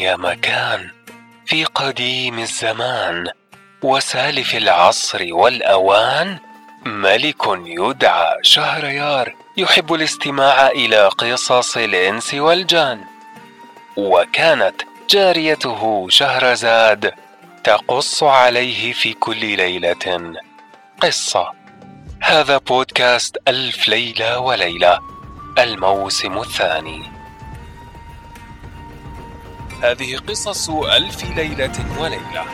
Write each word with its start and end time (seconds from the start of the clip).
يا 0.00 0.16
مكان 0.16 0.90
في 1.46 1.64
قديم 1.64 2.38
الزمان 2.38 3.28
وسالف 3.82 4.54
العصر 4.54 5.26
والأوان 5.30 6.38
ملك 6.86 7.42
يدعى 7.64 8.36
شهريار 8.42 9.34
يحب 9.56 9.94
الاستماع 9.94 10.68
إلى 10.68 11.08
قصص 11.08 11.76
الإنس 11.76 12.34
والجان. 12.34 13.04
وكانت 13.96 14.82
جاريته 15.10 16.06
شهرزاد 16.10 17.14
تقص 17.64 18.22
عليه 18.22 18.92
في 18.92 19.12
كل 19.12 19.56
ليلة 19.56 20.34
قصة. 21.00 21.52
هذا 22.22 22.58
بودكاست 22.58 23.36
ألف 23.48 23.88
ليلة 23.88 24.38
وليلة 24.38 24.98
الموسم 25.58 26.38
الثاني. 26.38 27.19
هذه 29.82 30.16
قصص 30.16 30.70
ألف 30.70 31.24
ليلة 31.36 32.00
وليلة. 32.00 32.44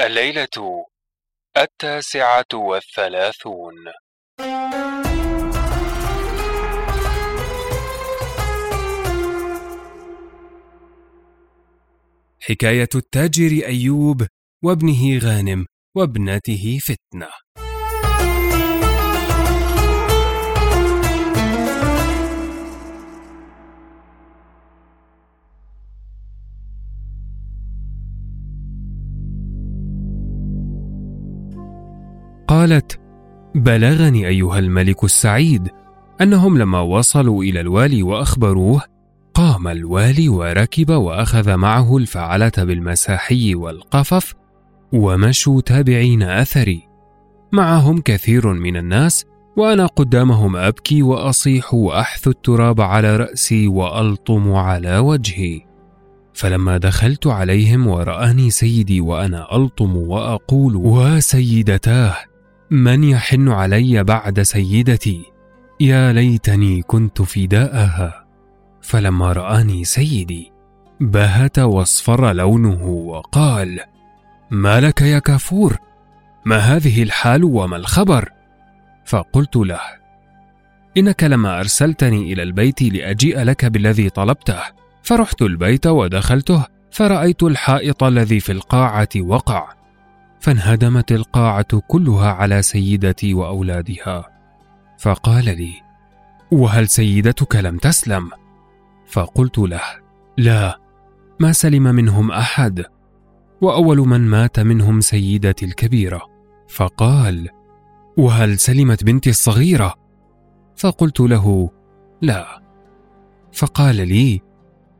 الليلة 0.00 0.86
التاسعة 1.56 2.44
والثلاثون. 2.54 3.74
حكاية 12.40 12.88
التاجر 12.94 13.66
أيوب 13.66 14.26
وابنه 14.64 15.18
غانم. 15.18 15.66
وابنته 15.96 16.78
فتنة. 16.82 17.28
قالت 32.48 33.00
بلغني 33.54 34.28
أيها 34.28 34.58
الملك 34.58 35.04
السعيد 35.04 35.68
أنهم 36.20 36.58
لما 36.58 36.80
وصلوا 36.80 37.42
إلى 37.42 37.60
الوالي 37.60 38.02
وأخبروه 38.02 38.82
قام 39.34 39.68
الوالي 39.68 40.28
وركب 40.28 40.90
وأخذ 40.90 41.56
معه 41.56 41.96
الفعلة 41.96 42.52
بالمساحي 42.56 43.54
والقفف 43.54 44.45
ومشوا 44.92 45.60
تابعين 45.60 46.22
أثري. 46.22 46.88
معهم 47.52 48.00
كثير 48.00 48.52
من 48.52 48.76
الناس 48.76 49.24
وأنا 49.56 49.86
قدامهم 49.86 50.56
أبكي 50.56 51.02
وأصيح 51.02 51.74
وأحث 51.74 52.28
التراب 52.28 52.80
على 52.80 53.16
رأسي 53.16 53.68
وألطم 53.68 54.52
على 54.52 54.98
وجهي. 54.98 55.60
فلما 56.34 56.78
دخلت 56.78 57.26
عليهم 57.26 57.86
ورآني 57.86 58.50
سيدي 58.50 59.00
وأنا 59.00 59.56
ألطم 59.56 59.96
وأقول 59.96 60.76
وسيدتاه 60.76 62.16
من 62.70 63.04
يحن 63.04 63.48
علي 63.48 64.04
بعد 64.04 64.42
سيدتي؟ 64.42 65.22
يا 65.80 66.12
ليتني 66.12 66.82
كنت 66.82 67.22
فداءها. 67.22 68.26
فلما 68.82 69.32
رآني 69.32 69.84
سيدي 69.84 70.52
بهت 71.00 71.58
واصفر 71.58 72.32
لونه 72.32 72.86
وقال 72.86 73.80
ما 74.50 74.80
لك 74.80 75.02
يا 75.02 75.18
كافور؟ 75.18 75.78
ما 76.44 76.56
هذه 76.56 77.02
الحال 77.02 77.44
وما 77.44 77.76
الخبر؟ 77.76 78.32
فقلت 79.04 79.56
له 79.56 79.80
إنك 80.96 81.24
لما 81.24 81.60
أرسلتني 81.60 82.32
إلى 82.32 82.42
البيت 82.42 82.82
لأجيء 82.82 83.42
لك 83.42 83.64
بالذي 83.64 84.10
طلبته 84.10 84.58
فرحت 85.02 85.42
البيت 85.42 85.86
ودخلته 85.86 86.64
فرأيت 86.90 87.42
الحائط 87.42 88.04
الذي 88.04 88.40
في 88.40 88.52
القاعة 88.52 89.08
وقع 89.18 89.72
فانهدمت 90.40 91.12
القاعة 91.12 91.80
كلها 91.88 92.32
على 92.32 92.62
سيدتي 92.62 93.34
وأولادها. 93.34 94.24
فقال 94.98 95.44
لي 95.44 95.72
وهل 96.52 96.88
سيدتك 96.88 97.56
لم 97.56 97.78
تسلم؟ 97.78 98.30
فقلت 99.06 99.58
له 99.58 99.82
لا 100.38 100.78
ما 101.40 101.52
سلم 101.52 101.82
منهم 101.82 102.32
أحد. 102.32 102.84
وأول 103.60 103.98
من 103.98 104.20
مات 104.20 104.60
منهم 104.60 105.00
سيدتي 105.00 105.64
الكبيرة. 105.64 106.22
فقال 106.68 107.48
وهل 108.16 108.58
سلمت 108.58 109.04
بنتي 109.04 109.30
الصغيرة؟ 109.30 109.94
فقلت 110.76 111.20
له 111.20 111.70
لا. 112.22 112.62
فقال 113.52 114.08
لي 114.08 114.40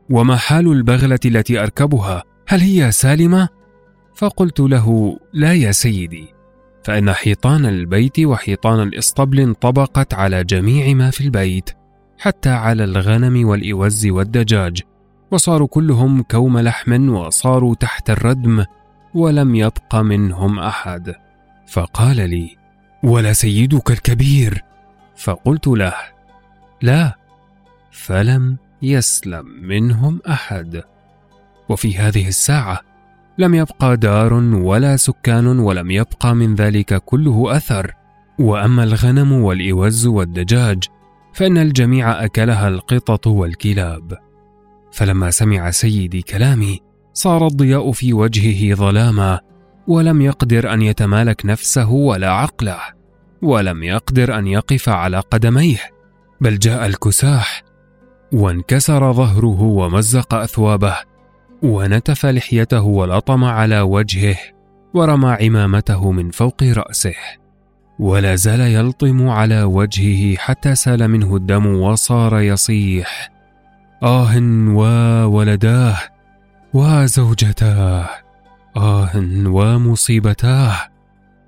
وما 0.09 0.35
حال 0.35 0.67
البغلة 0.71 1.19
التي 1.25 1.59
أركبها؟ 1.59 2.23
هل 2.47 2.59
هي 2.59 2.91
سالمة؟ 2.91 3.49
فقلت 4.15 4.59
له 4.59 5.17
لا 5.33 5.53
يا 5.53 5.71
سيدي 5.71 6.27
فإن 6.83 7.13
حيطان 7.13 7.65
البيت 7.65 8.19
وحيطان 8.19 8.87
الإسطبل 8.87 9.39
انطبقت 9.39 10.13
على 10.13 10.43
جميع 10.43 10.93
ما 10.93 11.09
في 11.09 11.21
البيت 11.21 11.69
حتى 12.17 12.49
على 12.49 12.83
الغنم 12.83 13.47
والإوز 13.47 14.07
والدجاج 14.07 14.81
وصاروا 15.31 15.67
كلهم 15.67 16.21
كوم 16.21 16.59
لحم 16.59 17.09
وصاروا 17.09 17.75
تحت 17.75 18.09
الردم 18.09 18.65
ولم 19.13 19.55
يبق 19.55 19.95
منهم 19.95 20.59
أحد. 20.59 21.15
فقال 21.67 22.29
لي 22.29 22.57
ولا 23.03 23.33
سيدك 23.33 23.91
الكبير. 23.91 24.63
فقلت 25.15 25.67
له 25.67 25.93
لا. 26.81 27.17
فلم 27.91 28.57
يسلم 28.81 29.45
منهم 29.61 30.21
أحد. 30.29 30.81
وفي 31.69 31.97
هذه 31.97 32.27
الساعة 32.27 32.79
لم 33.37 33.55
يبقى 33.55 33.97
دار 33.97 34.33
ولا 34.33 34.95
سكان 34.95 35.47
ولم 35.47 35.91
يبقى 35.91 36.35
من 36.35 36.55
ذلك 36.55 37.03
كله 37.05 37.57
أثر. 37.57 37.93
وأما 38.39 38.83
الغنم 38.83 39.31
والإوز 39.31 40.07
والدجاج 40.07 40.83
فإن 41.33 41.57
الجميع 41.57 42.25
أكلها 42.25 42.67
القطط 42.67 43.27
والكلاب. 43.27 44.26
فلما 44.97 45.31
سمع 45.31 45.71
سيدي 45.71 46.21
كلامي 46.21 46.79
صار 47.13 47.47
الضياء 47.47 47.91
في 47.91 48.13
وجهه 48.13 48.75
ظلاما 48.75 49.39
ولم 49.87 50.21
يقدر 50.21 50.73
أن 50.73 50.81
يتمالك 50.81 51.45
نفسه 51.45 51.91
ولا 51.91 52.31
عقله 52.31 52.79
ولم 53.41 53.83
يقدر 53.83 54.37
أن 54.37 54.47
يقف 54.47 54.89
على 54.89 55.19
قدميه 55.19 55.79
بل 56.41 56.59
جاء 56.59 56.85
الكساح 56.85 57.63
وانكسر 58.33 59.13
ظهره 59.13 59.61
ومزق 59.61 60.33
أثوابه 60.33 60.95
ونتف 61.63 62.25
لحيته 62.25 62.81
ولطم 62.81 63.43
على 63.43 63.81
وجهه 63.81 64.37
ورمى 64.93 65.37
عمامته 65.41 66.11
من 66.11 66.31
فوق 66.31 66.63
رأسه 66.63 67.15
ولا 67.99 68.35
زال 68.35 68.59
يلطم 68.59 69.29
على 69.29 69.63
وجهه 69.63 70.37
حتى 70.37 70.75
سال 70.75 71.07
منه 71.07 71.35
الدم 71.35 71.65
وصار 71.65 72.39
يصيح. 72.39 73.36
آه 74.03 74.37
وولداه 74.69 75.97
وزوجتاه. 76.73 78.09
آه 78.77 79.11
ومصيبتاه. 79.45 80.77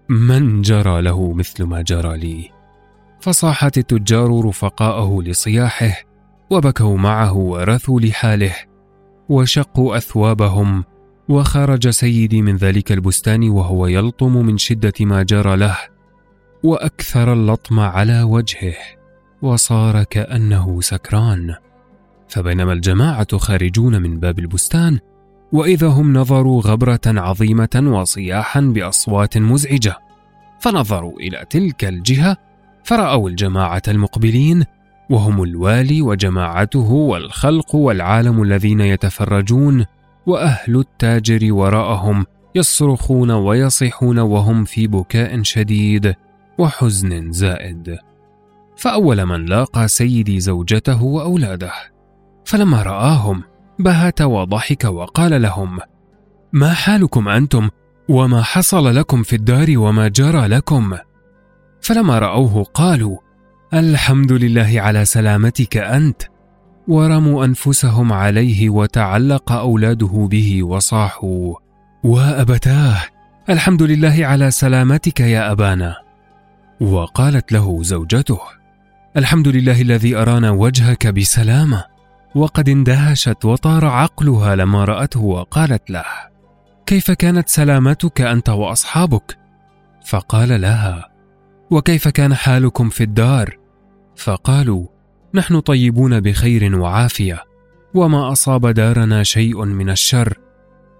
من 0.10 0.62
جرى 0.62 1.02
له 1.02 1.34
مثل 1.34 1.64
ما 1.64 1.82
جرى 1.82 2.18
لي. 2.18 2.52
فصاحت 3.20 3.78
التجار 3.78 4.46
رفقاءه 4.46 5.22
لصياحه 5.22 5.94
وبكوا 6.50 6.98
معه 6.98 7.34
ورثوا 7.34 8.02
لحاله. 8.02 8.56
وشقوا 9.30 9.98
أثوابهم 9.98 10.84
وخرج 11.30 11.90
سيدي 11.90 12.42
من 12.42 12.56
ذلك 12.56 12.92
البستان 12.92 13.50
وهو 13.50 13.88
يلطم 13.88 14.46
من 14.46 14.58
شدة 14.58 14.94
ما 15.00 15.24
جرى 15.24 15.56
له. 15.56 15.78
وأكثر 16.64 17.34
اللطم 17.34 17.80
على 17.80 18.22
وجهه. 18.24 18.76
وصار 19.42 20.04
كأنه 20.04 20.82
سكران. 20.82 21.56
فبينما 22.30 22.74
الجماعة 22.74 23.38
خارجون 23.38 24.02
من 24.02 24.20
باب 24.20 24.40
البستان 24.40 25.00
وإذا 25.52 25.88
هم 25.88 26.14
نظروا 26.14 26.62
غبرة 26.62 27.02
عظيمة 27.08 27.84
وصياحا 27.86 28.62
بأصوات 28.62 29.38
مزعجة 29.38 29.98
فنظروا 30.60 31.20
إلى 31.20 31.46
تلك 31.50 31.86
الجهة 31.86 32.38
فرأوا 32.84 33.30
الجماعة 33.30 33.82
المقبلين 33.88 34.64
وهم 35.10 35.44
الوالي 35.44 36.02
وجماعته 36.02 36.92
والخلق 36.92 37.76
والعالم 37.76 38.44
الذين 38.44 38.82
يتفرجون 38.82 39.86
وأهل 40.26 40.80
التاجر 40.80 41.54
وراءهم 41.54 42.26
يصرخون 42.56 43.32
ويصيحون 43.32 44.20
وهم 44.20 44.64
في 44.64 44.88
بكاء 44.88 45.44
شديد 45.44 46.16
وحزن 46.58 47.32
زائد. 47.32 47.98
فأول 48.76 49.26
من 49.26 49.46
لاقى 49.46 49.88
سيدي 49.88 50.40
زوجته 50.40 51.04
وأولاده. 51.04 51.72
فلما 52.50 52.84
رآهم 52.84 53.44
بهت 53.80 54.22
وضحك 54.22 54.84
وقال 54.84 55.42
لهم 55.42 55.80
ما 56.54 56.74
حالكم 56.74 57.28
أنتم؟ 57.28 57.70
وما 58.10 58.42
حصل 58.44 58.96
لكم 58.96 59.24
في 59.24 59.36
الدار 59.36 59.78
وما 59.78 60.08
جرى 60.08 60.48
لكم؟ 60.48 60.98
فلما 61.82 62.20
رأوه 62.20 62.64
قالوا 62.64 63.18
الحمد 63.74 64.32
لله 64.32 64.82
على 64.82 65.06
سلامتك 65.06 65.78
أنت. 65.78 66.22
ورموا 66.88 67.46
أنفسهم 67.46 68.14
عليه 68.14 68.70
وتعلق 68.70 69.52
أولاده 69.52 70.28
به 70.32 70.64
وصاحوا 70.64 71.56
وأبتاه 72.04 72.98
الحمد 73.50 73.84
لله 73.84 74.26
على 74.26 74.52
سلامتك 74.52 75.20
يا 75.20 75.52
أبانا. 75.52 75.96
وقالت 76.82 77.52
له 77.52 77.84
زوجته 77.84 78.40
الحمد 79.18 79.48
لله 79.48 79.82
الذي 79.82 80.16
أرانا 80.16 80.52
وجهك 80.52 81.08
بسلامة. 81.08 81.99
وقد 82.36 82.70
اندهشت 82.70 83.46
وطار 83.46 83.86
عقلها 83.86 84.56
لما 84.56 84.86
رأته 84.86 85.22
وقالت 85.22 85.90
له 85.90 86.06
كيف 86.86 87.12
كانت 87.12 87.50
سلامتك 87.50 88.22
أنت 88.22 88.50
وأصحابك؟ 88.50 89.38
فقال 90.06 90.62
لها 90.62 91.10
وكيف 91.72 92.08
كان 92.08 92.34
حالكم 92.36 92.90
في 92.90 93.04
الدار؟ 93.04 93.58
فقالوا 94.16 94.88
نحن 95.34 95.60
طيبون 95.60 96.20
بخير 96.20 96.80
وعافية 96.80 97.44
وما 97.94 98.32
أصاب 98.32 98.68
دارنا 98.68 99.24
شيء 99.24 99.66
من 99.66 99.90
الشر 99.90 100.38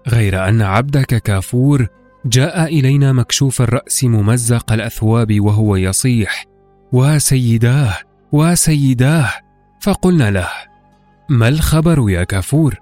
غير 0.08 0.48
أن 0.48 0.62
عبدك 0.62 1.22
كافور 1.22 1.86
جاء 2.26 2.64
إلينا 2.64 3.12
مكشوف 3.12 3.62
الرأس 3.62 4.04
ممزق 4.04 4.72
الأثواب 4.72 5.40
وهو 5.40 5.76
يصيح 5.76 6.44
وسيداه 6.92 7.94
وسيداه. 8.32 9.30
فقلنا 9.80 10.30
له 10.30 10.48
ما 11.30 11.48
الخبر 11.48 12.10
يا 12.10 12.24
كافور؟ 12.24 12.80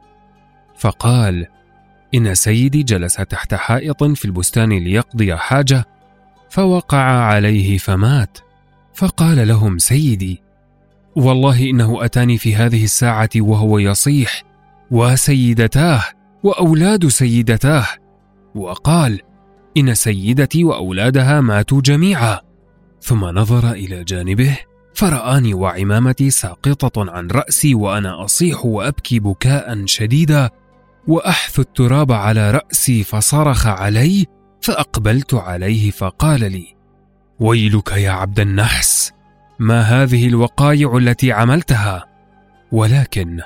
فقال 0.79 1.47
إن 2.15 2.35
سيدي 2.35 2.83
جلس 2.83 3.15
تحت 3.15 3.55
حائط 3.55 4.05
في 4.05 4.25
البستان 4.25 4.69
ليقضي 4.69 5.37
حاجة 5.37 5.85
فوقع 6.51 7.03
عليه 7.03 7.79
فمات. 7.79 8.39
فقال 8.95 9.49
لهم 9.49 9.79
سيدي 9.79 10.43
والله 11.17 11.71
إنه 11.71 12.05
أتاني 12.05 12.39
في 12.39 12.57
هذه 12.57 12.85
الساعة 12.85 13.31
وهو 13.37 13.79
يصيح 13.79 14.43
وسيدتاه 14.91 16.05
وأولاد 16.43 17.09
سيدتاه. 17.09 17.87
وقال 18.55 19.21
إن 19.77 19.95
سيدتي 19.95 20.65
وأولادها 20.65 21.41
ماتوا 21.41 21.81
جميعا. 21.81 22.41
ثم 23.01 23.25
نظر 23.25 23.71
إلى 23.73 24.05
جانبه 24.05 24.59
فرآني 24.99 25.55
وعمامتي 25.55 26.31
ساقطة 26.31 27.11
عن 27.11 27.31
رأسي 27.31 27.75
وأنا 27.75 28.25
أصيح 28.25 28.65
وأبكي 28.65 29.19
بكاء 29.19 29.87
شديدا 29.87 30.51
وأحث 31.09 31.61
التراب 31.61 32.13
على 32.13 32.51
رأسي 32.51 33.05
فصرخ 33.05 33.67
علي 33.67 34.27
فأقبلت 34.63 35.35
عليه 35.35 35.91
فقال 35.91 36.53
لي: 36.53 36.77
ويلك 37.41 37.93
يا 37.93 38.11
عبد 38.11 38.41
النحس 38.41 39.13
ما 39.59 39.81
هذه 39.81 40.29
الوقايع 40.29 40.97
التي 40.97 41.33
عملتها؟ 41.33 42.05
ولكن 42.73 43.41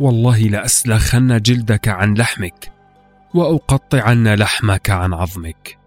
والله 0.00 0.38
لأسلخن 0.38 1.40
جلدك 1.40 1.88
عن 1.88 2.14
لحمك 2.14 2.72
وأقطعن 3.34 4.34
لحمك 4.34 4.90
عن 4.90 5.14
عظمك. 5.14 5.78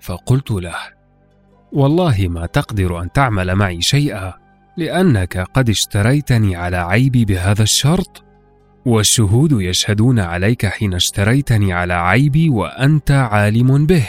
فقلت 0.00 0.50
له 0.50 0.97
والله 1.72 2.28
ما 2.28 2.46
تقدر 2.46 3.02
أن 3.02 3.12
تعمل 3.12 3.54
معي 3.54 3.80
شيئا 3.80 4.34
لأنك 4.76 5.38
قد 5.38 5.68
اشتريتني 5.70 6.56
على 6.56 6.76
عيبي 6.76 7.24
بهذا 7.24 7.62
الشرط. 7.62 8.24
والشهود 8.86 9.52
يشهدون 9.52 10.20
عليك 10.20 10.66
حين 10.66 10.94
اشتريتني 10.94 11.72
على 11.72 11.94
عيبي 11.94 12.48
وأنت 12.48 13.10
عالم 13.10 13.86
به. 13.86 14.08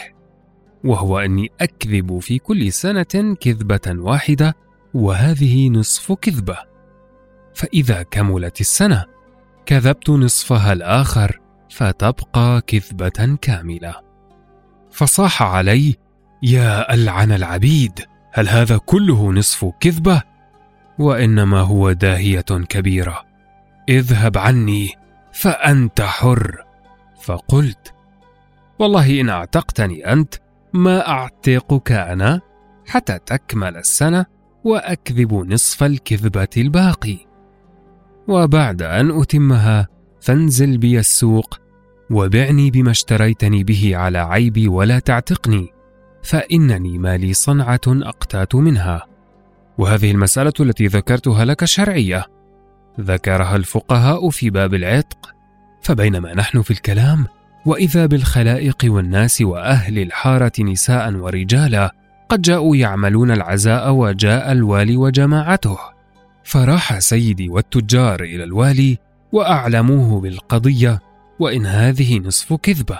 وهو 0.84 1.20
أني 1.20 1.52
أكذب 1.62 2.20
في 2.20 2.40
كل 2.40 2.72
سنة 2.72 3.36
كذبة 3.42 3.82
واحدة 3.88 4.56
وهذه 4.94 5.70
نصف 5.70 6.12
كذبة. 6.12 6.58
فإذا 7.54 8.04
كملت 8.04 8.62
السنة 8.62 9.06
كذبت 9.66 10.10
نصفها 10.10 10.74
الآخر 10.74 11.40
فتبقى 11.70 12.62
كذبة 12.68 13.38
كاملة. 13.42 13.96
فصاح 14.92 15.44
علي 15.44 15.96
يا 16.44 16.94
ألعن 16.94 17.32
العبيد 17.32 18.00
هل 18.32 18.50
هذا 18.50 18.78
كله 18.78 19.32
نصف 19.32 19.66
كذبة؟ 19.80 20.22
وإنما 21.00 21.60
هو 21.60 21.92
داهية 21.92 22.42
كبيرة. 22.42 23.26
اذهب 23.90 24.38
عني 24.38 24.90
فأنت 25.34 26.02
حر. 26.02 26.56
فقلت 27.22 27.94
والله 28.80 29.22
إن 29.22 29.30
أعتقتني 29.30 30.14
أنت 30.14 30.36
ما 30.74 31.08
أعتقك 31.08 31.92
أنا؟ 31.92 32.42
حتى 32.88 33.20
تكمل 33.26 33.78
السنة 33.78 34.26
وأكذب 34.64 35.34
نصف 35.34 35.84
الكذبة 35.84 36.48
الباقي. 36.58 37.18
وبعد 38.28 38.82
أن 38.82 39.22
أتمها 39.22 39.88
فانزل 40.22 40.78
بي 40.78 41.00
السوق 41.00 41.60
وبعني 42.12 42.72
بما 42.72 42.92
اشتريتني 42.92 43.64
به 43.64 43.98
على 43.98 44.18
عيبي 44.18 44.68
ولا 44.68 45.00
تعتقني. 45.00 45.79
فإنني 46.24 46.98
ما 46.98 47.18
لي 47.18 47.34
صنعة 47.34 47.82
أقتات 47.88 48.56
منها. 48.56 49.06
وهذه 49.78 50.12
المسألة 50.12 50.54
التي 50.60 50.88
ذكرتها 50.88 51.46
لك 51.46 51.66
شرعية. 51.66 52.26
ذكرها 53.00 53.56
الفقهاء 53.56 54.30
في 54.30 54.50
باب 54.50 54.74
العتق. 54.74 55.34
فبينما 55.82 56.34
نحن 56.34 56.62
في 56.62 56.72
الكلام 56.72 57.28
وإذا 57.66 58.06
بالخلائق 58.06 58.78
والناس 58.84 59.42
وأهل 59.42 60.00
الحارة 60.00 60.52
نساء 60.60 61.14
ورجالا 61.14 61.96
قد 62.30 62.42
جاءوا 62.42 62.76
يعملون 62.76 63.32
العزاء 63.32 63.92
وجاء 63.92 64.52
الوالي 64.52 64.98
وجماعته. 64.98 65.78
فراح 66.44 67.00
سيدي 67.00 67.50
والتجار 67.50 68.24
إلى 68.24 68.44
الوالي 68.44 68.98
وأعلموه 69.32 70.22
بالقضية 70.22 71.00
وإن 71.40 71.66
هذه 71.66 72.20
نصف 72.20 72.54
كذبة. 72.54 73.00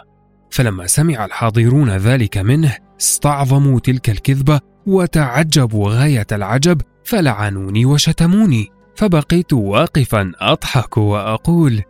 فلما 0.50 0.88
سمع 0.88 1.26
الحاضرون 1.26 1.90
ذلك 1.90 2.38
منه 2.38 2.76
استعظموا 3.00 3.80
تلك 3.80 4.10
الكذبة 4.10 4.60
وتعجبوا 4.88 5.90
غاية 5.90 6.28
العجب 6.32 6.82
فلعنوني 7.04 7.86
وشتموني 7.86 8.68
فبقيت 8.96 9.54
واقفا 9.54 10.32
أضحك 10.40 10.98
وأقول 10.98 11.82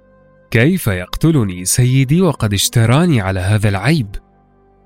كيف 0.52 0.88
يقتلني 0.88 1.66
سيدي 1.66 2.22
وقد 2.22 2.54
اشتراني 2.54 3.22
على 3.22 3.40
هذا 3.40 3.70
العيب؟ 3.70 4.16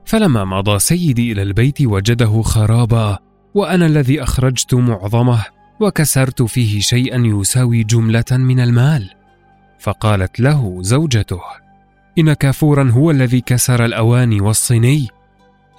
فلما 0.05 0.45
مضى 0.45 0.79
سيدي 0.79 1.31
إلى 1.31 1.41
البيت 1.41 1.81
وجده 1.81 2.41
خرابا 2.41 3.19
وأنا 3.53 3.85
الذي 3.85 4.23
أخرجت 4.23 4.73
معظمه 4.73 5.45
وكسرت 5.79 6.41
فيه 6.41 6.79
شيئا 6.79 7.17
يساوي 7.17 7.83
جملة 7.83 8.25
من 8.31 8.59
المال. 8.59 9.09
فقالت 9.79 10.39
له 10.39 10.77
زوجته 10.81 11.41
ان 12.17 12.33
كافورا 12.33 12.91
هو 12.91 13.11
الذي 13.11 13.41
كسر 13.41 13.85
الأواني 13.85 14.41
والصيني 14.41 15.07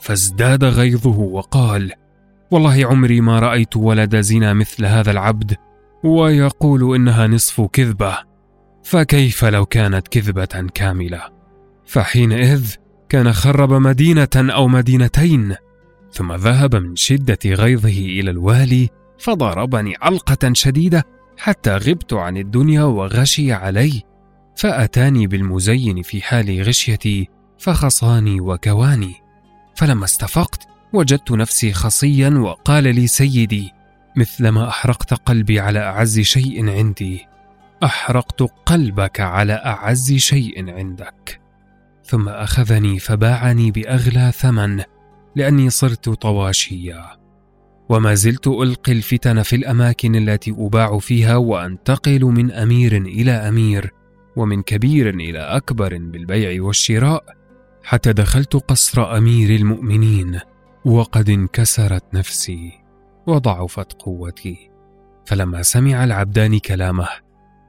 فازداد 0.05 0.65
غيظه 0.65 1.19
وقال 1.19 1.93
والله 2.51 2.87
عمري 2.87 3.21
ما 3.21 3.39
رأيت 3.39 3.77
ولد 3.77 4.21
زنا 4.21 4.53
مثل 4.53 4.87
هذا 4.87 5.11
العبد 5.11 5.57
ويقول 6.05 6.95
إنها 6.95 7.27
نصف 7.27 7.61
كذبة 7.61 8.19
فكيف 8.83 9.45
لو 9.45 9.67
كانت 9.67 10.09
كذبة 10.09 10.67
كاملة؟ 10.75 11.23
فحينئذ 11.87 12.75
كان 13.09 13.33
خرب 13.33 13.73
مدينة 13.73 14.29
أو 14.37 14.69
مدينتين 14.69 15.55
ثم 16.13 16.33
ذهب 16.33 16.77
من 16.77 16.97
شدة 16.97 17.39
غيظه 17.47 17.99
إلى 17.99 18.31
الوالي 18.31 18.89
فضربني 19.19 19.95
علقة 20.03 20.53
شديدة 20.53 21.05
حتى 21.39 21.77
غبت 21.77 22.13
عن 22.13 22.37
الدنيا 22.37 22.83
وغشي 22.83 23.53
علي 23.53 24.03
فأتاني 24.57 25.27
بالمزين 25.27 26.03
في 26.03 26.23
حال 26.23 26.63
غشيتي 26.63 27.29
فخصاني 27.59 28.41
وكواني. 28.41 29.24
فلما 29.77 30.05
استفقت 30.05 30.69
وجدت 30.93 31.33
نفسي 31.33 31.73
خصيا 31.73 32.31
وقال 32.31 32.95
لي 32.95 33.07
سيدي 33.07 33.73
مثلما 34.17 34.69
أحرقت 34.69 35.15
قلبي 35.15 35.61
على 35.61 35.79
أعز 35.79 36.21
شيء 36.21 36.71
عندي 36.71 37.27
أحرقت 37.85 38.43
قلبك 38.43 39.21
على 39.21 39.53
أعز 39.53 40.13
شيء 40.13 40.71
عندك. 40.71 41.41
ثم 42.05 42.29
أخذني 42.29 42.99
فباعني 42.99 43.71
بأغلى 43.71 44.33
ثمن 44.35 44.83
لأني 45.37 45.71
صرت 45.71 46.09
طواشيا. 46.09 47.05
وما 47.89 48.15
زلت 48.15 48.47
ألقي 48.47 48.93
الفتن 48.93 49.43
في 49.43 49.57
الأماكن 49.57 50.17
التي 50.29 50.55
أباع 50.59 50.99
فيها 50.99 51.37
وأنتقل 51.37 52.25
من 52.25 52.51
أمير 52.53 52.97
إلى 52.97 53.31
أمير 53.31 53.91
ومن 54.37 54.63
كبير 54.63 55.09
إلى 55.09 55.39
أكبر 55.39 55.99
بالبيع 55.99 56.63
والشراء. 56.63 57.25
حتى 57.85 58.13
دخلت 58.13 58.57
قصر 58.57 59.17
أمير 59.17 59.51
المؤمنين 59.51 60.41
وقد 60.85 61.31
انكسرت 61.31 62.05
نفسي 62.15 62.73
وضعفت 63.27 63.93
قوتي. 63.93 64.71
فلما 65.27 65.63
سمع 65.63 66.05
العبدان 66.05 66.59
كلامه 66.59 67.09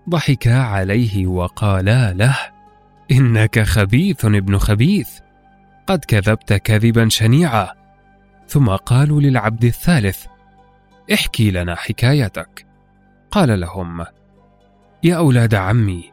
ضحكا 0.10 0.58
عليه 0.58 1.28
وقالا 1.28 2.14
له 2.14 2.38
إنك 3.12 3.60
خبيث 3.60 4.26
ابن 4.26 4.58
خبيث 4.58 5.10
قد 5.88 6.06
كذبت 6.06 6.54
كذبا 6.54 7.10
شنيعا. 7.10 7.68
ثم 8.48 8.70
قالوا 8.70 9.22
للعبد 9.22 9.66
الثالث 9.66 10.26
احكي 11.14 11.52
لنا 11.52 11.76
حكايتك. 11.76 12.66
قال 13.32 13.60
لهم 13.60 14.06
يا 15.04 15.16
أولاد 15.16 15.56
عمي 15.56 16.12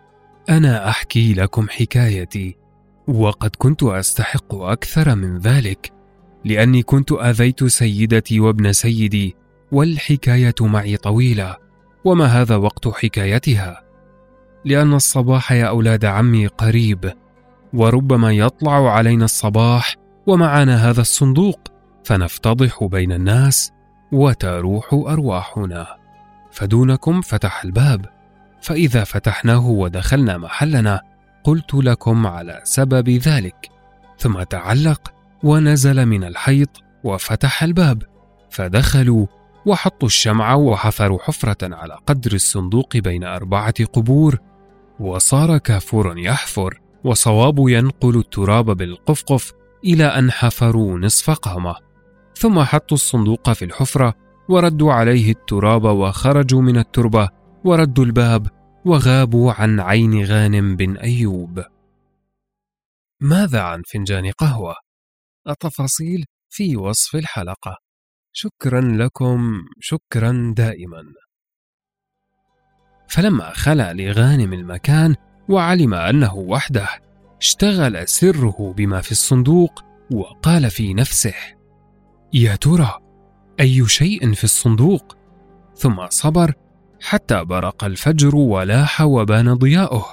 أنا 0.49 0.89
أحكي 0.89 1.35
لكم 1.35 1.69
حكايتي 1.69 2.62
وقد 3.09 3.51
كنت 3.59 3.83
أستحق 3.83 4.55
أكثر 4.55 5.15
من 5.15 5.39
ذلك 5.39 5.93
لأني 6.45 6.83
كنت 6.83 7.13
آذيت 7.13 7.65
سيدتي 7.65 8.41
وابن 8.41 8.73
سيدي 8.73 9.37
والحكاية 9.73 10.55
معي 10.61 10.97
طويلة 10.97 11.57
وما 12.05 12.25
هذا 12.25 12.57
وقت 12.57 12.89
حكايتها؟ 12.89 13.83
لأن 14.65 14.95
الصباح 14.95 15.53
يا 15.53 15.65
أولاد 15.65 16.05
عمي 16.05 16.47
قريب 16.47 17.13
وربما 17.75 18.33
يطلع 18.33 18.93
علينا 18.93 19.25
الصباح 19.25 19.97
ومعنا 20.27 20.91
هذا 20.91 21.01
الصندوق 21.01 21.61
فنفتضح 22.05 22.85
بين 22.85 23.13
الناس 23.13 23.73
وتروح 24.13 24.93
أرواحنا. 24.93 25.87
فدونكم 26.53 27.21
فتح 27.21 27.65
الباب 27.65 28.07
فإذا 28.63 29.05
فتحناه 29.05 29.67
ودخلنا 29.67 30.39
محلنا 30.39 31.01
قلت 31.45 31.75
لكم 31.75 32.27
على 32.27 32.61
سبب 32.65 33.09
ذلك 33.09 33.71
ثم 34.19 34.43
تعلق 34.43 35.13
ونزل 35.43 36.07
من 36.07 36.25
الحيط 36.25 36.83
وفتح 37.05 37.63
الباب 37.63 38.03
فدخلوا 38.51 39.27
وحطوا 39.67 40.09
الشمع 40.09 40.55
وحفروا 40.55 41.19
حفرة 41.23 41.75
على 41.75 41.99
قدر 42.07 42.33
الصندوق 42.33 42.97
بين 42.97 43.25
أربعة 43.25 43.85
قبور 43.85 44.39
وصار 45.01 45.59
كافور 45.59 46.19
يحفر 46.19 46.81
وصواب 47.05 47.69
ينقل 47.69 48.19
التراب 48.19 48.77
بالقفقف 48.77 49.53
إلى 49.85 50.05
أن 50.05 50.31
حفروا 50.31 50.99
نصف 50.99 51.31
قامة 51.31 51.75
ثم 52.35 52.61
حطوا 52.63 52.97
الصندوق 52.97 53.53
في 53.53 53.65
الحفرة 53.65 54.15
وردوا 54.49 54.93
عليه 54.93 55.31
التراب 55.31 55.85
وخرجوا 55.85 56.63
من 56.63 56.79
التربة 56.79 57.29
وردوا 57.65 58.05
الباب 58.05 58.47
وغابوا 58.85 59.53
عن 59.53 59.81
عين 59.81 60.25
غانم 60.25 60.77
بن 60.77 60.97
أيوب. 60.97 61.65
ماذا 63.21 63.61
عن 63.63 63.83
فنجان 63.93 64.31
قهوة؟ 64.31 64.75
التفاصيل 65.49 66.25
في 66.51 66.77
وصف 66.77 67.17
الحلقة. 67.17 67.77
شكرا 68.33 68.81
لكم 68.81 69.63
شكرا 69.81 70.55
دائما. 70.57 71.03
فلما 73.09 73.51
خلى 73.51 73.93
لغانم 73.95 74.53
المكان 74.53 75.17
وعلم 75.49 75.95
أنه 75.95 76.35
وحده 76.35 76.89
اشتغل 77.41 78.09
سره 78.09 78.75
بما 78.77 79.01
في 79.01 79.13
الصندوق 79.13 79.85
وقال 80.13 80.71
في 80.71 80.95
نفسه 80.95 81.35
يا 82.33 82.57
ترى 82.57 82.99
أي 83.61 83.89
شيء 83.89 84.33
في 84.33 84.45
الصندوق؟ 84.45 85.17
ثم 85.75 86.07
صبر 86.09 86.55
حتى 87.03 87.45
برق 87.45 87.85
الفجر 87.85 88.37
ولاح 88.37 89.01
وبان 89.01 89.55
ضياؤه 89.55 90.05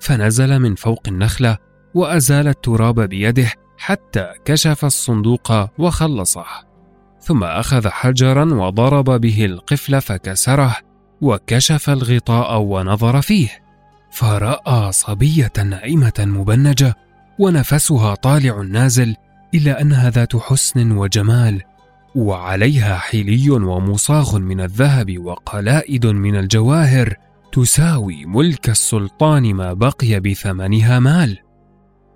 فنزل 0.00 0.58
من 0.58 0.74
فوق 0.74 1.02
النخلة 1.08 1.58
وأزال 1.94 2.48
التراب 2.48 3.00
بيده 3.00 3.50
حتى 3.78 4.32
كشف 4.44 4.84
الصندوق 4.84 5.68
وخلصه. 5.78 6.44
ثم 7.20 7.44
أخذ 7.44 7.88
حجرا 7.88 8.44
وضرب 8.44 9.10
به 9.20 9.44
القفل 9.44 10.00
فكسره 10.00 10.76
وكشف 11.20 11.90
الغطاء 11.90 12.60
ونظر 12.60 13.20
فيه 13.20 13.48
فرأى 14.12 14.92
صبية 14.92 15.52
نائمة 15.64 16.12
مبنجة 16.18 16.94
ونفسها 17.38 18.14
طالع 18.14 18.62
نازل 18.62 19.16
الا 19.54 19.80
أنها 19.80 20.10
ذات 20.10 20.36
حسن 20.36 20.92
وجمال 20.92 21.62
وعليها 22.14 22.96
حلي 22.96 23.50
ومصاغ 23.50 24.38
من 24.38 24.60
الذهب 24.60 25.18
وقلائد 25.18 26.06
من 26.06 26.36
الجواهر 26.36 27.14
تساوي 27.52 28.26
ملك 28.26 28.68
السلطان 28.68 29.54
ما 29.54 29.72
بقي 29.72 30.20
بثمنها 30.20 30.98
مال. 30.98 31.38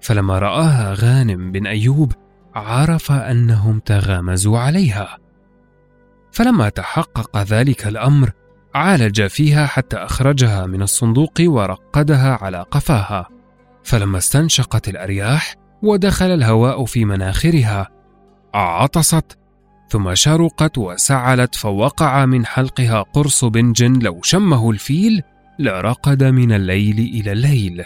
فلما 0.01 0.39
رآها 0.39 0.95
غانم 0.99 1.53
بن 1.53 1.67
أيوب 1.67 2.13
عرف 2.55 3.13
أنهم 3.13 3.79
تغامزوا 3.79 4.59
عليها. 4.59 5.19
فلما 6.33 6.69
تحقق 6.69 7.43
ذلك 7.43 7.87
الأمر 7.87 8.31
عالج 8.75 9.27
فيها 9.27 9.67
حتى 9.67 9.97
أخرجها 9.97 10.67
من 10.67 10.83
الصندوق 10.83 11.33
ورقدها 11.41 12.39
على 12.43 12.65
قفاها. 12.71 13.29
فلما 13.85 14.19
استنشقت 14.19 14.89
الأرياح 14.89 15.55
ودخل 15.83 16.27
الهواء 16.27 16.85
في 16.85 17.05
مناخرها 17.05 17.89
عطست 18.55 19.39
ثم 19.89 20.15
شرقت 20.15 20.79
وسعلت 20.79 21.55
فوقع 21.55 22.27
من 22.27 22.47
حلقها 22.47 23.03
قرص 23.03 23.45
بنج 23.45 23.85
لو 23.85 24.21
شمه 24.23 24.71
الفيل 24.71 25.23
لرقد 25.59 26.25
من 26.25 26.53
الليل 26.53 26.99
إلى 26.99 27.33
الليل. 27.33 27.85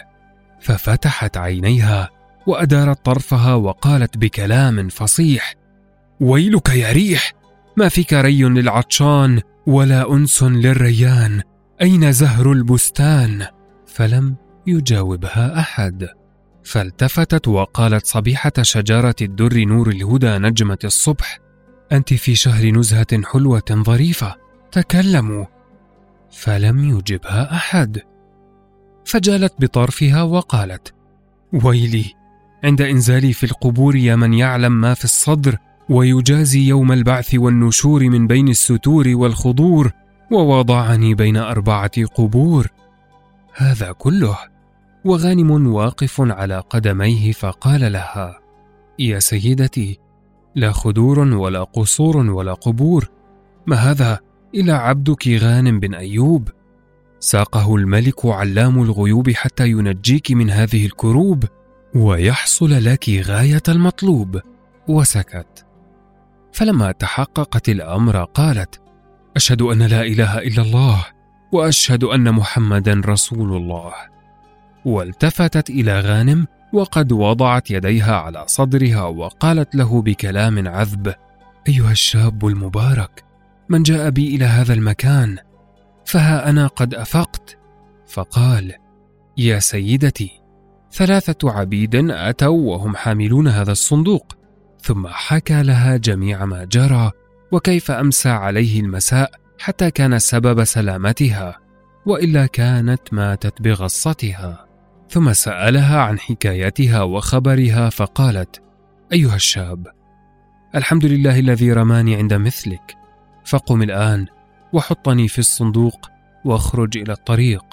ففتحت 0.61 1.37
عينيها 1.37 2.09
وأدارت 2.47 3.05
طرفها 3.05 3.53
وقالت 3.53 4.17
بكلام 4.17 4.87
فصيح 4.87 5.53
ويلك 6.19 6.69
يا 6.69 6.91
ريح 6.91 7.33
ما 7.77 7.89
فيك 7.89 8.13
ري 8.13 8.43
للعطشان 8.43 9.41
ولا 9.67 10.13
أنس 10.13 10.43
للريان 10.43 11.41
أين 11.81 12.11
زهر 12.11 12.51
البستان؟ 12.51 13.47
فلم 13.87 14.35
يجاوبها 14.67 15.59
أحد. 15.59 16.07
فالتفتت 16.63 17.47
وقالت 17.47 18.05
صبيحة 18.05 18.51
شجرة 18.61 19.15
الدر 19.21 19.57
نور 19.65 19.89
الهدى 19.89 20.37
نجمة 20.37 20.77
الصبح 20.83 21.39
أنت 21.91 22.13
في 22.13 22.35
شهر 22.35 22.65
نزهة 22.65 23.21
حلوة 23.23 23.63
ظريفة. 23.71 24.35
تكلموا. 24.71 25.45
فلم 26.31 26.89
يجبها 26.89 27.55
أحد. 27.55 28.01
فجالت 29.05 29.53
بطرفها 29.59 30.23
وقالت 30.23 30.93
ويلي 31.63 32.05
عند 32.63 32.81
إنزالي 32.81 33.33
في 33.33 33.43
القبور 33.43 33.95
يا 33.95 34.15
من 34.15 34.33
يعلم 34.33 34.71
ما 34.71 34.93
في 34.93 35.03
الصدر 35.05 35.57
ويجازي 35.89 36.67
يوم 36.67 36.91
البعث 36.91 37.35
والنشور 37.35 38.09
من 38.09 38.27
بين 38.27 38.47
الستور 38.47 39.07
والخضور 39.07 39.91
ووضعني 40.31 41.15
بين 41.15 41.37
أربعة 41.37 42.05
قبور. 42.05 42.67
هذا 43.55 43.91
كله. 43.91 44.37
وغانم 45.05 45.67
واقف 45.67 46.21
على 46.21 46.59
قدميه 46.69 47.31
فقال 47.31 47.91
لها 47.91 48.39
يا 48.99 49.19
سيدتي 49.19 49.99
لا 50.55 50.71
خدور 50.71 51.19
ولا 51.19 51.63
قصور 51.63 52.17
ولا 52.17 52.53
قبور. 52.53 53.09
ما 53.67 53.75
هذا 53.75 54.19
إلا 54.55 54.77
عبدك 54.77 55.27
غانم 55.27 55.79
بن 55.79 55.93
أيوب؟ 55.93 56.49
ساقه 57.19 57.75
الملك 57.75 58.25
علام 58.25 58.81
الغيوب 58.81 59.29
حتى 59.29 59.69
ينجيك 59.69 60.31
من 60.31 60.49
هذه 60.49 60.85
الكروب 60.85 61.43
ويحصل 61.95 62.85
لك 62.85 63.09
غاية 63.09 63.63
المطلوب. 63.69 64.39
وسكت. 64.87 65.65
فلما 66.53 66.91
تحققت 66.91 67.69
الأمر 67.69 68.23
قالت 68.23 68.81
أشهد 69.35 69.61
أن 69.61 69.81
لا 69.81 70.01
إله 70.01 70.37
إلا 70.37 70.61
الله 70.61 71.05
وأشهد 71.51 72.03
أن 72.03 72.31
محمدا 72.31 73.01
رسول 73.05 73.57
الله. 73.57 73.93
والتفتت 74.85 75.69
إلى 75.69 75.99
غانم 75.99 76.47
وقد 76.73 77.11
وضعت 77.11 77.71
يديها 77.71 78.15
على 78.15 78.43
صدرها 78.47 79.03
وقالت 79.03 79.75
له 79.75 80.01
بكلام 80.01 80.67
عذب 80.67 81.13
أيها 81.67 81.91
الشاب 81.91 82.47
المبارك 82.47 83.23
من 83.69 83.83
جاء 83.83 84.09
بي 84.09 84.35
إلى 84.35 84.45
هذا 84.45 84.73
المكان 84.73 85.37
فها 86.05 86.49
أنا 86.49 86.67
قد 86.67 86.93
أفقت؟ 86.93 87.57
فقال 88.07 88.73
يا 89.37 89.59
سيدتي 89.59 90.41
ثلاثة 90.91 91.51
عبيد 91.51 91.95
أتوا 92.11 92.71
وهم 92.71 92.95
حاملون 92.95 93.47
هذا 93.47 93.71
الصندوق 93.71 94.33
ثم 94.81 95.07
حكى 95.07 95.63
لها 95.63 95.97
جميع 95.97 96.45
ما 96.45 96.63
جرى 96.63 97.11
وكيف 97.51 97.91
أمسى 97.91 98.29
عليه 98.29 98.79
المساء 98.79 99.31
حتى 99.59 99.91
كان 99.91 100.19
سبب 100.19 100.63
سلامتها 100.63 101.59
وإلا 102.05 102.45
كانت 102.45 103.13
ماتت 103.13 103.61
بغصتها. 103.61 104.70
ثم 105.11 105.33
سألها 105.33 106.01
عن 106.01 106.19
حكايتها 106.19 107.01
وخبرها 107.01 107.89
فقالت 107.89 108.61
أيها 109.13 109.35
الشاب 109.35 109.87
الحمد 110.75 111.05
لله 111.05 111.39
الذي 111.39 111.73
رماني 111.73 112.15
عند 112.15 112.33
مثلك 112.33 112.97
فقم 113.45 113.81
الآن 113.81 114.25
وحطني 114.73 115.27
في 115.27 115.39
الصندوق 115.39 116.09
واخرج 116.45 116.97
إلى 116.97 117.13
الطريق. 117.13 117.65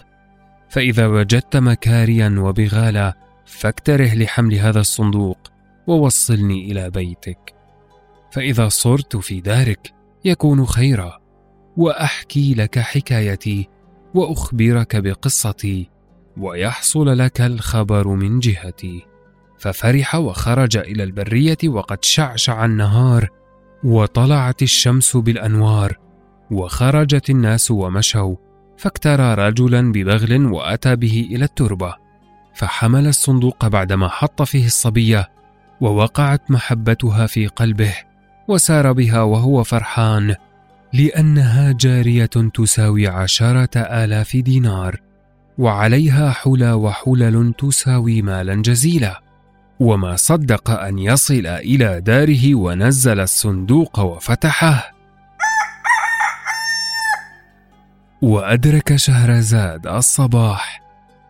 فإذا 0.68 1.06
وجدت 1.06 1.56
مكاريا 1.56 2.34
وبغالا 2.38 3.14
فاكتره 3.46 4.14
لحمل 4.14 4.54
هذا 4.54 4.80
الصندوق 4.80 5.38
ووصلني 5.86 6.72
إلى 6.72 6.90
بيتك. 6.90 7.54
فإذا 8.32 8.68
صرت 8.68 9.16
في 9.16 9.40
دارك 9.40 9.94
يكون 10.24 10.66
خيرا 10.66 11.20
وأحكي 11.76 12.54
لك 12.54 12.78
حكايتي 12.78 13.68
وأخبرك 14.14 14.96
بقصتي 14.96 15.97
ويحصل 16.38 17.18
لك 17.18 17.40
الخبر 17.40 18.08
من 18.08 18.40
جهتي. 18.40 19.06
ففرح 19.58 20.14
وخرج 20.14 20.76
إلى 20.76 21.02
البرية 21.02 21.58
وقد 21.64 22.04
شعشع 22.04 22.64
النهار 22.64 23.28
وطلعت 23.84 24.62
الشمس 24.62 25.16
بالأنوار 25.16 25.98
وخرجت 26.50 27.30
الناس 27.30 27.70
ومشوا 27.70 28.36
فاكترى 28.78 29.34
رجلا 29.34 29.92
ببغل 29.92 30.46
وأتى 30.46 30.96
به 30.96 31.28
إلى 31.30 31.44
التربة. 31.44 31.94
فحمل 32.54 33.06
الصندوق 33.06 33.68
بعدما 33.68 34.08
حط 34.08 34.42
فيه 34.42 34.66
الصبية 34.66 35.28
ووقعت 35.80 36.50
محبتها 36.50 37.26
في 37.26 37.46
قلبه 37.46 37.94
وسار 38.48 38.92
بها 38.92 39.22
وهو 39.22 39.62
فرحان 39.64 40.34
لأنها 40.92 41.72
جارية 41.72 42.26
تساوي 42.54 43.06
عشرة 43.08 43.70
آلاف 43.76 44.36
دينار. 44.36 45.07
وعليها 45.58 46.30
حلى 46.30 46.72
وحلل 46.72 47.54
تساوي 47.58 48.22
مالا 48.22 48.54
جزيلا. 48.54 49.22
وما 49.80 50.16
صدق 50.16 50.70
أن 50.70 50.98
يصل 50.98 51.46
إلى 51.46 52.00
داره 52.00 52.54
ونزل 52.54 53.20
الصندوق 53.20 54.00
وفتحه. 54.00 54.92
وأدرك 58.22 58.96
شهرزاد 58.96 59.86
الصباح 59.86 60.82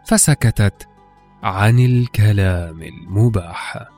فسكتت 0.06 0.88
عن 1.42 1.78
الكلام 1.78 2.82
المباح. 2.82 3.97